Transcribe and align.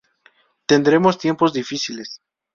Tendremos 0.65 1.19
tiempos 1.19 1.53
difíciles. 1.53 2.21